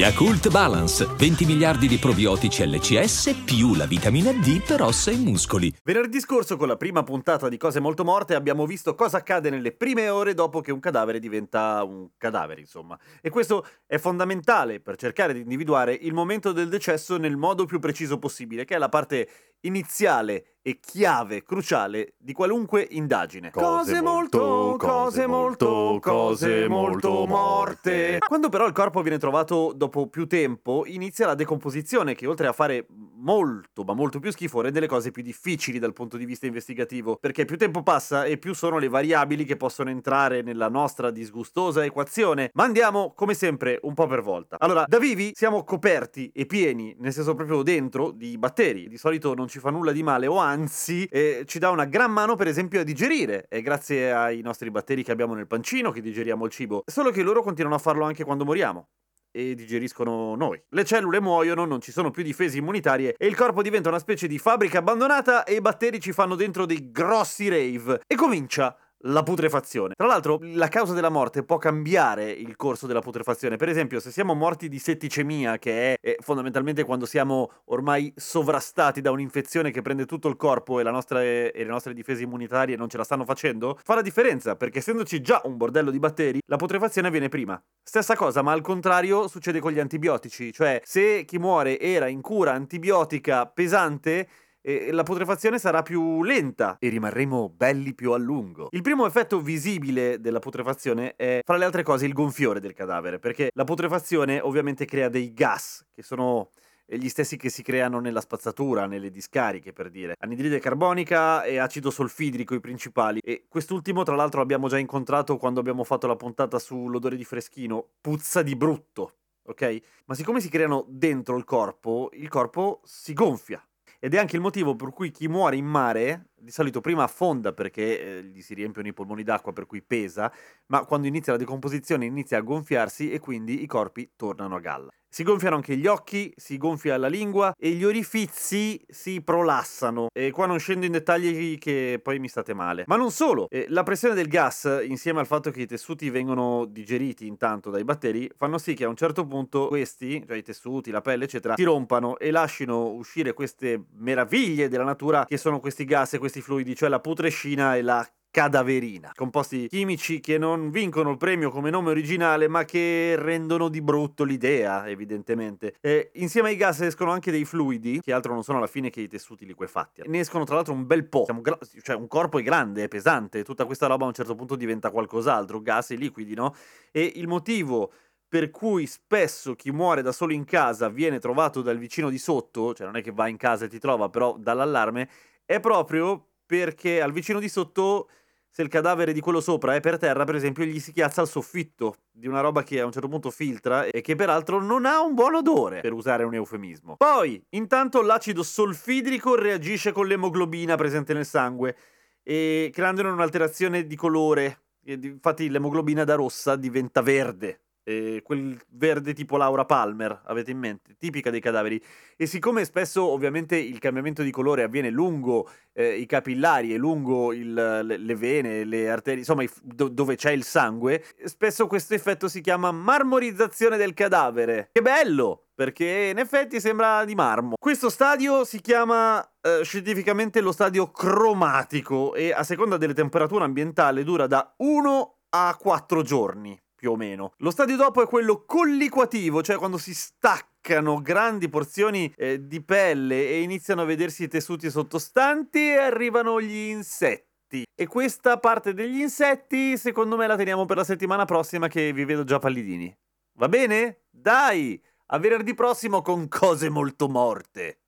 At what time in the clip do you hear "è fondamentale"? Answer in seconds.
13.86-14.80